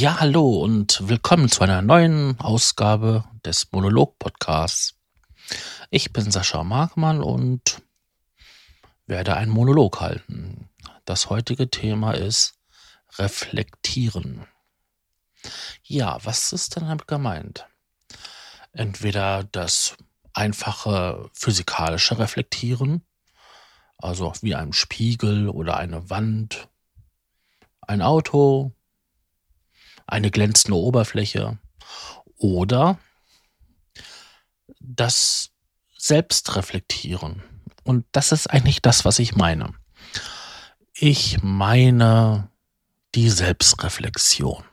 [0.00, 4.94] Ja, hallo und willkommen zu einer neuen Ausgabe des Monolog-Podcasts.
[5.90, 7.82] Ich bin Sascha Markmann und
[9.06, 10.70] werde einen Monolog halten.
[11.04, 12.60] Das heutige Thema ist
[13.18, 14.46] Reflektieren.
[15.82, 17.66] Ja, was ist denn damit gemeint?
[18.70, 19.96] Entweder das
[20.32, 23.04] einfache physikalische Reflektieren,
[23.96, 26.68] also wie ein Spiegel oder eine Wand,
[27.80, 28.76] ein Auto,
[30.08, 31.58] eine glänzende Oberfläche
[32.36, 32.98] oder
[34.80, 35.50] das
[35.96, 37.42] Selbstreflektieren.
[37.84, 39.74] Und das ist eigentlich das, was ich meine.
[40.94, 42.50] Ich meine
[43.14, 44.64] die Selbstreflexion.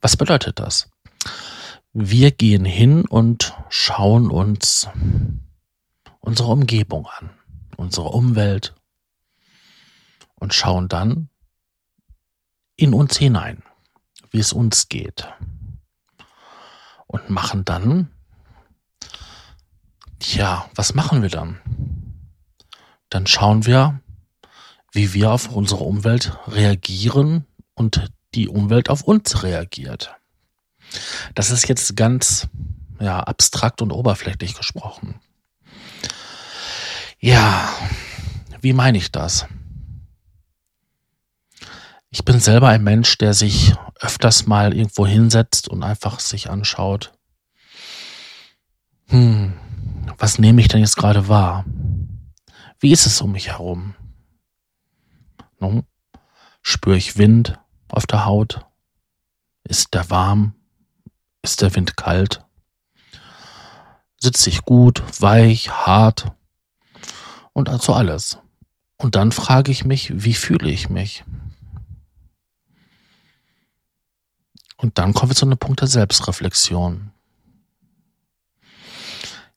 [0.00, 0.90] Was bedeutet das?
[1.92, 4.88] Wir gehen hin und schauen uns
[6.20, 7.30] unsere Umgebung an,
[7.76, 8.74] unsere Umwelt
[10.34, 11.30] und schauen dann
[12.76, 13.62] in uns hinein
[14.36, 15.26] wie es uns geht.
[17.06, 18.10] Und machen dann,
[20.18, 21.58] tja, was machen wir dann?
[23.08, 23.98] Dann schauen wir,
[24.92, 30.14] wie wir auf unsere Umwelt reagieren und die Umwelt auf uns reagiert.
[31.34, 32.46] Das ist jetzt ganz
[33.00, 35.18] ja, abstrakt und oberflächlich gesprochen.
[37.18, 37.72] Ja,
[38.60, 39.46] wie meine ich das?
[42.16, 47.12] Ich bin selber ein Mensch, der sich öfters mal irgendwo hinsetzt und einfach sich anschaut.
[49.08, 49.52] Hm,
[50.16, 51.66] was nehme ich denn jetzt gerade wahr?
[52.80, 53.94] Wie ist es um mich herum?
[55.60, 55.84] Nun,
[56.62, 58.64] spüre ich Wind auf der Haut?
[59.64, 60.54] Ist der warm?
[61.42, 62.46] Ist der Wind kalt?
[64.18, 66.32] Sitze ich gut, weich, hart?
[67.52, 68.38] Und also alles.
[68.96, 71.22] Und dann frage ich mich, wie fühle ich mich?
[74.76, 77.10] Und dann kommen wir zu einem Punkt der Selbstreflexion.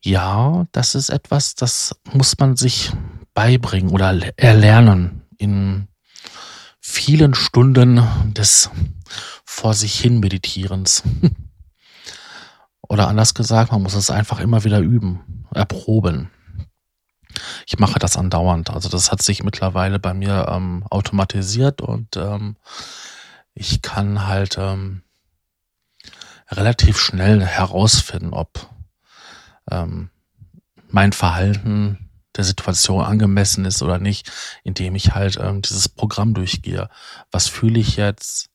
[0.00, 2.92] Ja, das ist etwas, das muss man sich
[3.32, 5.88] beibringen oder erlernen in
[6.80, 8.02] vielen Stunden
[8.34, 8.70] des
[9.44, 11.02] vor sich hin Meditierens.
[12.88, 16.30] Oder anders gesagt, man muss es einfach immer wieder üben, erproben.
[17.66, 18.70] Ich mache das andauernd.
[18.70, 22.56] Also das hat sich mittlerweile bei mir ähm, automatisiert und ähm,
[23.54, 25.02] ich kann halt ähm,
[26.50, 28.68] relativ schnell herausfinden, ob
[29.70, 30.10] ähm,
[30.88, 34.30] mein Verhalten der Situation angemessen ist oder nicht,
[34.64, 36.88] indem ich halt ähm, dieses Programm durchgehe.
[37.30, 38.50] Was fühle ich jetzt?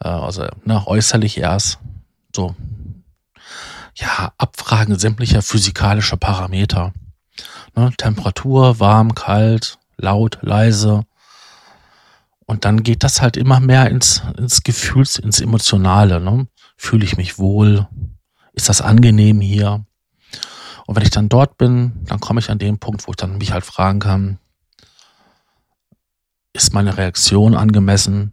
[0.00, 1.78] Äh, also ne, äußerlich erst
[2.34, 2.54] so
[3.96, 6.92] ja Abfragen sämtlicher physikalischer Parameter.
[7.76, 11.04] Ne, Temperatur, warm, kalt, laut, leise.
[12.46, 16.20] Und dann geht das halt immer mehr ins, ins Gefühls, ins Emotionale.
[16.20, 16.46] Ne?
[16.76, 17.88] Fühle ich mich wohl?
[18.52, 19.84] Ist das angenehm hier?
[20.86, 23.38] Und wenn ich dann dort bin, dann komme ich an den Punkt, wo ich dann
[23.38, 24.38] mich halt fragen kann,
[26.52, 28.32] ist meine Reaktion angemessen?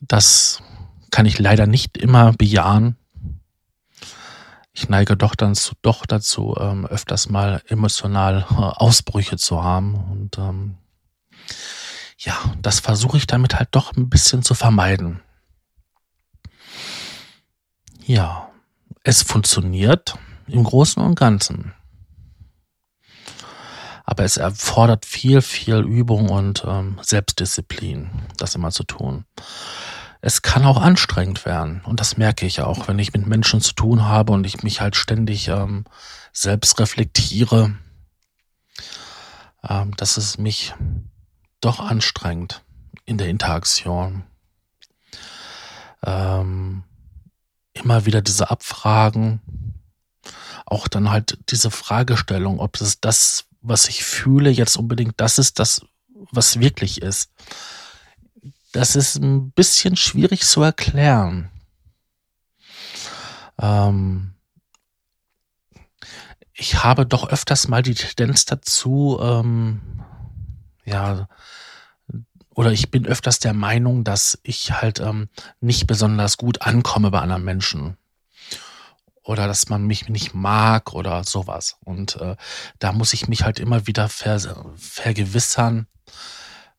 [0.00, 0.62] Das
[1.10, 2.96] kann ich leider nicht immer bejahen.
[4.72, 9.94] Ich neige doch dann zu, doch dazu, ähm, öfters mal emotional äh, Ausbrüche zu haben.
[9.94, 10.76] Und ähm,
[12.24, 15.20] ja, das versuche ich damit halt doch ein bisschen zu vermeiden.
[18.06, 18.50] Ja,
[19.02, 21.74] es funktioniert im Großen und Ganzen.
[24.04, 29.24] Aber es erfordert viel, viel Übung und ähm, Selbstdisziplin, das immer zu tun.
[30.20, 33.74] Es kann auch anstrengend werden und das merke ich auch, wenn ich mit Menschen zu
[33.74, 35.84] tun habe und ich mich halt ständig ähm,
[36.32, 37.74] selbst reflektiere,
[39.68, 40.74] ähm, dass es mich
[41.64, 42.62] doch anstrengt
[43.06, 44.24] in der Interaktion.
[46.04, 46.84] Ähm,
[47.72, 49.40] immer wieder diese Abfragen,
[50.66, 55.58] auch dann halt diese Fragestellung, ob es das, was ich fühle, jetzt unbedingt das ist,
[55.58, 55.82] das,
[56.30, 57.30] was wirklich ist.
[58.72, 61.50] Das ist ein bisschen schwierig zu erklären.
[63.58, 64.34] Ähm,
[66.52, 69.80] ich habe doch öfters mal die Tendenz dazu, ähm,
[70.84, 71.28] ja,
[72.50, 75.28] oder ich bin öfters der Meinung, dass ich halt ähm,
[75.60, 77.96] nicht besonders gut ankomme bei anderen Menschen.
[79.22, 81.76] Oder dass man mich nicht mag oder sowas.
[81.80, 82.36] Und äh,
[82.78, 84.38] da muss ich mich halt immer wieder ver
[84.76, 85.88] vergewissern,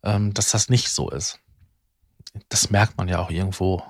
[0.03, 1.39] ähm, dass das nicht so ist.
[2.49, 3.83] Das merkt man ja auch irgendwo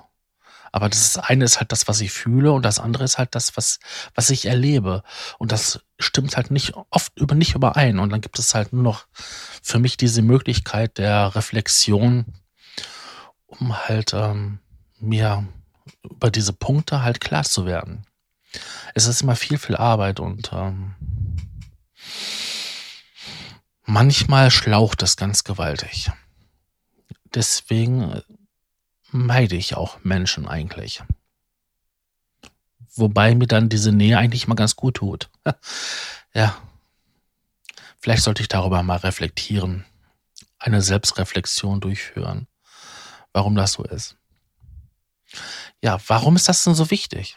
[0.76, 3.56] aber das eine ist halt das, was ich fühle und das andere ist halt das,
[3.56, 3.78] was,
[4.14, 5.02] was ich erlebe.
[5.38, 7.98] Und das stimmt halt nicht oft über nicht überein.
[7.98, 9.06] Und dann gibt es halt nur noch
[9.62, 12.26] für mich diese Möglichkeit der Reflexion
[13.46, 14.58] um halt ähm,
[14.98, 15.46] mir
[16.02, 18.06] über diese Punkte halt klar zu werden.
[18.94, 20.94] Es ist immer viel, viel Arbeit und ähm,
[23.84, 26.10] manchmal schlaucht es ganz gewaltig.
[27.34, 28.22] Deswegen
[29.10, 31.02] meide ich auch Menschen eigentlich.
[32.96, 35.28] Wobei mir dann diese Nähe eigentlich mal ganz gut tut.
[36.34, 36.56] ja.
[37.98, 39.84] Vielleicht sollte ich darüber mal reflektieren.
[40.58, 42.46] Eine Selbstreflexion durchführen.
[43.32, 44.16] Warum das so ist.
[45.82, 47.36] Ja, warum ist das denn so wichtig?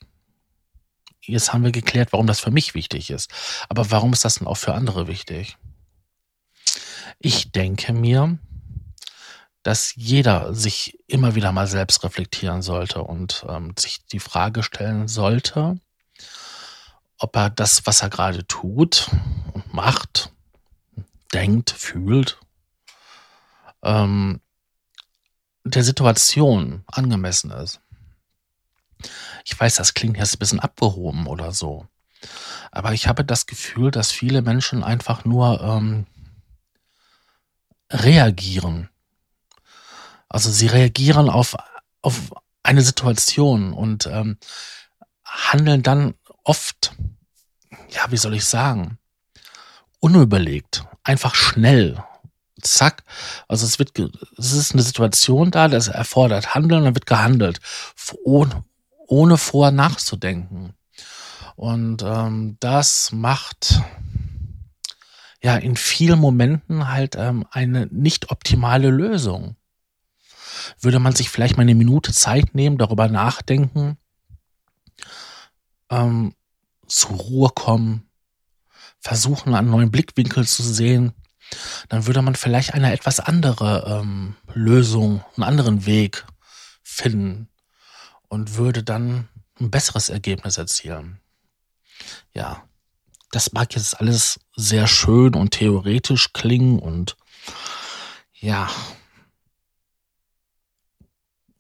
[1.22, 3.32] Jetzt haben wir geklärt, warum das für mich wichtig ist.
[3.68, 5.58] Aber warum ist das denn auch für andere wichtig?
[7.20, 8.40] Ich denke mir,
[9.64, 15.08] dass jeder sich immer wieder mal selbst reflektieren sollte und ähm, sich die Frage stellen
[15.08, 15.80] sollte,
[17.18, 19.10] ob er das, was er gerade tut
[19.54, 20.32] und macht,
[21.34, 22.40] denkt, fühlt,
[23.84, 24.40] ähm,
[25.66, 27.82] der Situation angemessen ist.
[29.46, 31.86] Ich weiß, das klingt jetzt ein bisschen abgehoben oder so.
[32.72, 36.06] Aber ich habe das Gefühl, dass viele Menschen einfach nur ähm,
[37.92, 38.90] reagieren
[40.30, 41.56] also sie reagieren auf,
[42.02, 42.32] auf
[42.64, 44.38] eine Situation und ähm,
[45.26, 46.94] handeln dann oft,
[47.90, 49.00] ja, wie soll ich sagen,
[50.00, 52.04] unüberlegt, einfach schnell.
[52.62, 53.04] Zack.
[53.48, 53.98] Also es wird,
[54.38, 57.60] es ist eine Situation da, das erfordert Handeln, dann wird gehandelt,
[58.24, 58.66] ohne,
[59.08, 60.74] ohne vorher nachzudenken.
[61.56, 63.82] Und ähm, das macht
[65.42, 69.56] ja in vielen Momenten halt ähm, eine nicht optimale Lösung
[70.80, 73.98] würde man sich vielleicht mal eine Minute Zeit nehmen, darüber nachdenken,
[75.90, 76.34] ähm,
[76.88, 78.10] zur Ruhe kommen,
[79.00, 81.14] versuchen, einen neuen Blickwinkel zu sehen,
[81.88, 86.26] dann würde man vielleicht eine etwas andere ähm, Lösung, einen anderen Weg
[86.84, 87.50] finden
[88.28, 89.30] und würde dann
[89.60, 91.20] ein besseres Ergebnis erzielen.
[92.34, 92.64] Ja,
[93.32, 97.18] das mag jetzt alles sehr schön und theoretisch klingen und
[98.34, 98.70] ja,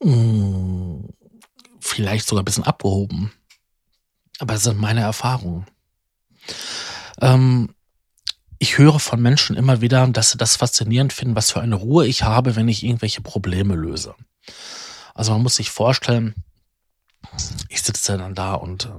[0.01, 1.09] hm,
[1.79, 3.31] vielleicht sogar ein bisschen abgehoben.
[4.39, 5.65] Aber das sind meine Erfahrungen.
[7.21, 7.75] Ähm,
[8.57, 12.05] ich höre von Menschen immer wieder, dass sie das faszinierend finden, was für eine Ruhe
[12.05, 14.15] ich habe, wenn ich irgendwelche Probleme löse.
[15.13, 16.35] Also man muss sich vorstellen,
[17.67, 18.89] ich sitze dann da und äh,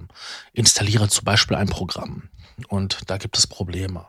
[0.53, 2.29] installiere zum Beispiel ein Programm
[2.69, 4.07] und da gibt es Probleme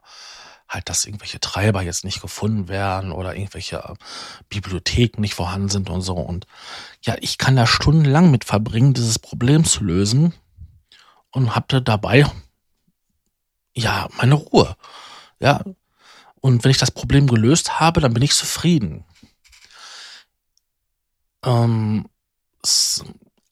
[0.72, 3.94] halt, dass irgendwelche Treiber jetzt nicht gefunden werden oder irgendwelche äh,
[4.50, 6.16] Bibliotheken nicht vorhanden sind und so.
[6.16, 6.48] Und
[7.04, 10.34] ja, ich kann da stundenlang mit verbringen, dieses Problem zu lösen
[11.32, 12.26] und habe dabei
[13.76, 14.76] ja meine Ruhe.
[15.40, 15.64] Ja.
[16.40, 19.06] Und wenn ich das Problem gelöst habe, dann bin ich zufrieden.
[21.44, 22.08] Ähm,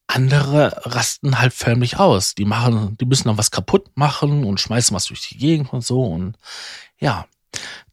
[0.09, 2.33] andere rasten halt förmlich aus.
[2.33, 5.85] Die machen, die müssen dann was kaputt machen und schmeißen was durch die Gegend und
[5.85, 6.03] so.
[6.03, 6.38] Und
[6.97, 7.27] ja,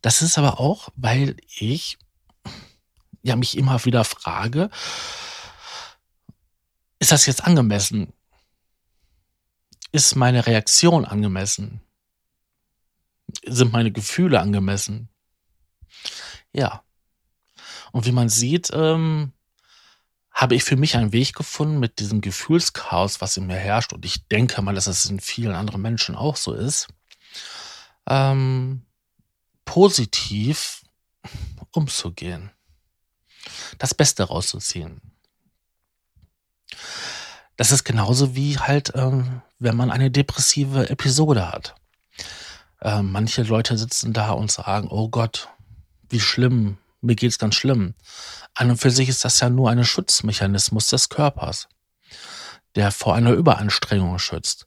[0.00, 1.98] das ist aber auch, weil ich
[3.22, 4.70] ja mich immer wieder frage,
[6.98, 8.12] ist das jetzt angemessen?
[9.92, 11.82] Ist meine Reaktion angemessen?
[13.44, 15.11] Sind meine Gefühle angemessen?
[16.52, 16.82] Ja.
[17.92, 19.32] Und wie man sieht, ähm,
[20.37, 23.95] habe ich für mich einen Weg gefunden mit diesem Gefühlschaos, was in mir herrscht.
[23.95, 26.88] Und ich denke mal, dass es in vielen anderen Menschen auch so ist.
[28.07, 28.83] Ähm,
[29.64, 30.83] positiv
[31.73, 32.50] umzugehen.
[33.78, 35.00] Das Beste rauszuziehen.
[37.57, 41.75] Das ist genauso wie halt, ähm, wenn man eine depressive Episode hat.
[42.83, 45.49] Äh, manche Leute sitzen da und sagen, oh Gott,
[46.11, 47.94] wie schlimm, mir geht's ganz schlimm.
[48.54, 51.68] An und für sich ist das ja nur ein Schutzmechanismus des Körpers,
[52.75, 54.66] der vor einer Überanstrengung schützt.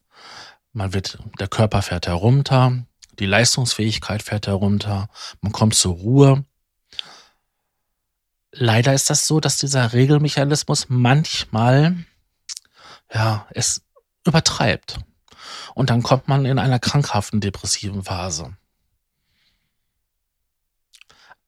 [0.74, 2.86] Man wird, der Körper fährt herunter,
[3.20, 5.10] die Leistungsfähigkeit fährt herunter,
[5.42, 6.46] man kommt zur Ruhe.
[8.52, 12.06] Leider ist das so, dass dieser Regelmechanismus manchmal,
[13.14, 13.82] ja, es
[14.26, 15.00] übertreibt.
[15.76, 18.56] Und dann kommt man in einer krankhaften depressiven Phase.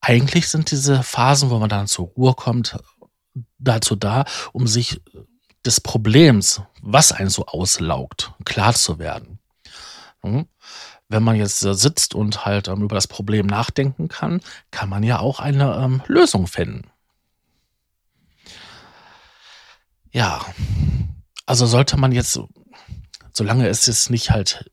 [0.01, 2.77] Eigentlich sind diese Phasen, wo man dann zur Ruhe kommt,
[3.59, 5.01] dazu da, um sich
[5.65, 9.39] des Problems, was einen so auslaugt, klar zu werden.
[10.23, 10.47] Hm?
[11.11, 14.41] wenn man jetzt sitzt und halt ähm, über das Problem nachdenken kann,
[14.71, 16.89] kann man ja auch eine ähm, Lösung finden.
[20.11, 20.45] Ja,
[21.45, 22.39] also sollte man jetzt,
[23.33, 24.71] solange es jetzt nicht halt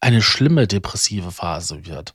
[0.00, 2.14] eine schlimme depressive Phase wird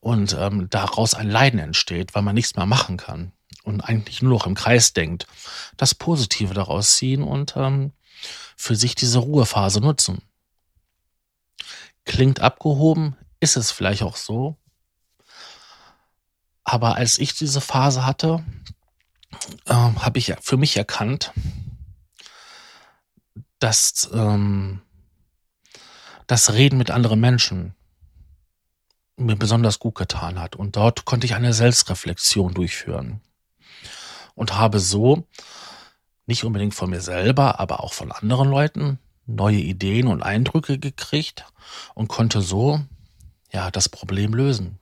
[0.00, 3.32] und ähm, daraus ein Leiden entsteht, weil man nichts mehr machen kann
[3.64, 5.26] und eigentlich nur noch im Kreis denkt,
[5.76, 7.92] das Positive daraus ziehen und ähm,
[8.56, 10.22] für sich diese Ruhephase nutzen.
[12.04, 14.56] Klingt abgehoben, ist es vielleicht auch so.
[16.64, 18.44] Aber als ich diese Phase hatte,
[19.66, 21.32] äh, habe ich für mich erkannt,
[23.58, 24.80] dass ähm,
[26.26, 27.74] das Reden mit anderen Menschen
[29.18, 30.56] mir besonders gut getan hat.
[30.56, 33.20] Und dort konnte ich eine Selbstreflexion durchführen.
[34.34, 35.26] Und habe so,
[36.26, 41.44] nicht unbedingt von mir selber, aber auch von anderen Leuten, neue Ideen und Eindrücke gekriegt
[41.94, 42.80] und konnte so,
[43.50, 44.78] ja, das Problem lösen.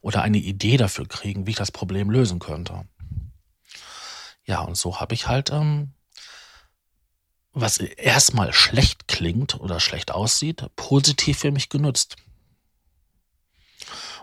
[0.00, 2.86] Oder eine Idee dafür kriegen, wie ich das Problem lösen könnte.
[4.44, 5.92] Ja, und so habe ich halt, ähm,
[7.52, 12.16] was erstmal schlecht klingt oder schlecht aussieht, positiv für mich genutzt.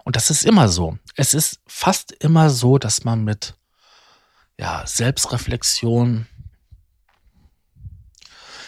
[0.03, 0.97] Und das ist immer so.
[1.15, 3.55] Es ist fast immer so, dass man mit
[4.57, 6.27] ja, Selbstreflexion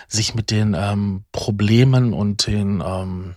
[0.08, 3.36] sich mit den ähm, Problemen und den ähm,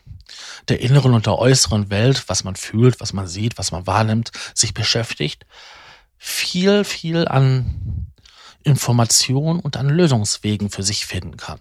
[0.68, 4.32] der inneren und der äußeren Welt, was man fühlt, was man sieht, was man wahrnimmt,
[4.54, 5.46] sich beschäftigt,
[6.18, 8.12] viel, viel an
[8.62, 11.60] Informationen und an Lösungswegen für sich finden kann.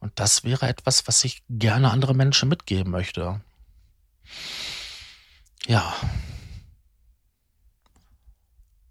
[0.00, 3.40] Und das wäre etwas, was ich gerne andere Menschen mitgeben möchte.
[5.66, 5.94] Ja.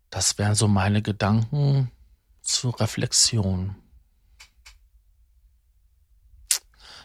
[0.10, 1.92] Das wären so meine Gedanken
[2.42, 3.76] zur Reflexion.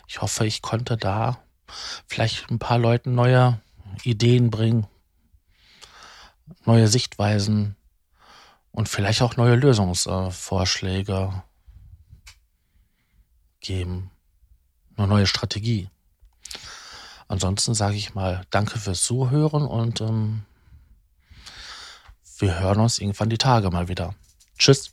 [0.07, 1.43] Ich hoffe, ich konnte da
[2.07, 3.61] vielleicht ein paar Leuten neue
[4.05, 4.87] Ideen bringen,
[6.65, 7.77] neue Sichtweisen
[8.73, 11.43] und vielleicht auch neue Lösungsvorschläge
[13.61, 14.11] geben,
[14.97, 15.89] eine neue Strategie.
[17.33, 20.43] Ansonsten sage ich mal Danke fürs Zuhören und ähm,
[22.39, 24.15] wir hören uns irgendwann die Tage mal wieder.
[24.59, 24.92] Tschüss.